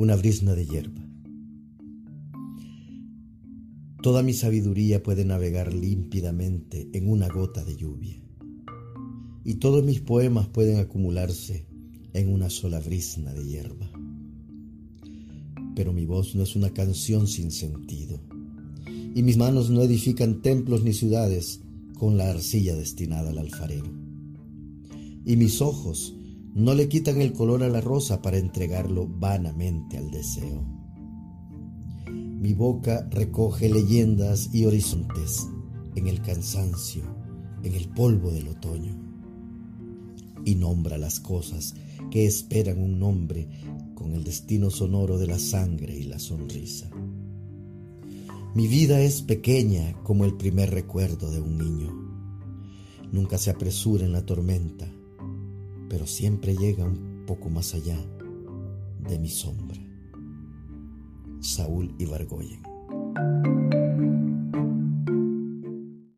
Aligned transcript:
una 0.00 0.16
brisna 0.16 0.54
de 0.54 0.64
hierba. 0.64 1.06
Toda 4.02 4.22
mi 4.22 4.32
sabiduría 4.32 5.02
puede 5.02 5.26
navegar 5.26 5.74
límpidamente 5.74 6.88
en 6.94 7.10
una 7.10 7.28
gota 7.28 7.62
de 7.66 7.76
lluvia. 7.76 8.18
Y 9.44 9.56
todos 9.56 9.84
mis 9.84 10.00
poemas 10.00 10.48
pueden 10.48 10.78
acumularse 10.78 11.66
en 12.14 12.32
una 12.32 12.48
sola 12.48 12.80
brisna 12.80 13.34
de 13.34 13.44
hierba. 13.44 13.90
Pero 15.76 15.92
mi 15.92 16.06
voz 16.06 16.34
no 16.34 16.44
es 16.44 16.56
una 16.56 16.70
canción 16.70 17.26
sin 17.26 17.50
sentido. 17.50 18.22
Y 19.14 19.22
mis 19.22 19.36
manos 19.36 19.68
no 19.68 19.82
edifican 19.82 20.40
templos 20.40 20.82
ni 20.82 20.94
ciudades 20.94 21.60
con 21.98 22.16
la 22.16 22.30
arcilla 22.30 22.74
destinada 22.74 23.28
al 23.28 23.38
alfarero. 23.38 23.92
Y 25.26 25.36
mis 25.36 25.60
ojos 25.60 26.14
no 26.60 26.74
le 26.74 26.90
quitan 26.90 27.22
el 27.22 27.32
color 27.32 27.62
a 27.62 27.70
la 27.70 27.80
rosa 27.80 28.20
para 28.20 28.36
entregarlo 28.36 29.08
vanamente 29.08 29.96
al 29.96 30.10
deseo. 30.10 30.62
Mi 32.06 32.52
boca 32.52 33.08
recoge 33.10 33.70
leyendas 33.70 34.50
y 34.52 34.66
horizontes 34.66 35.48
en 35.94 36.06
el 36.06 36.20
cansancio, 36.20 37.02
en 37.62 37.74
el 37.74 37.88
polvo 37.88 38.30
del 38.30 38.48
otoño. 38.48 38.94
Y 40.44 40.54
nombra 40.54 40.98
las 40.98 41.18
cosas 41.18 41.74
que 42.10 42.26
esperan 42.26 42.82
un 42.82 42.98
nombre 42.98 43.48
con 43.94 44.12
el 44.12 44.22
destino 44.22 44.68
sonoro 44.70 45.16
de 45.16 45.28
la 45.28 45.38
sangre 45.38 45.96
y 45.96 46.02
la 46.02 46.18
sonrisa. 46.18 46.90
Mi 48.54 48.68
vida 48.68 49.00
es 49.00 49.22
pequeña 49.22 49.94
como 50.02 50.26
el 50.26 50.36
primer 50.36 50.70
recuerdo 50.70 51.30
de 51.30 51.40
un 51.40 51.56
niño. 51.56 51.90
Nunca 53.12 53.38
se 53.38 53.50
apresura 53.50 54.04
en 54.04 54.12
la 54.12 54.26
tormenta 54.26 54.90
pero 55.90 56.06
siempre 56.06 56.56
llega 56.56 56.84
un 56.84 57.24
poco 57.26 57.50
más 57.50 57.74
allá 57.74 57.98
de 59.00 59.18
mi 59.18 59.28
sombra. 59.28 59.76
Saúl 61.40 61.92
Ibargoyen. 61.98 62.62